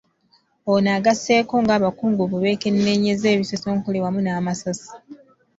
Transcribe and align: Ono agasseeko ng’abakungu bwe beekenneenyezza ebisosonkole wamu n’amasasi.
Ono 0.71 0.89
agasseeko 0.97 1.55
ng’abakungu 1.63 2.21
bwe 2.29 2.41
beekenneenyezza 2.43 3.27
ebisosonkole 3.35 3.97
wamu 4.03 4.19
n’amasasi. 4.23 4.89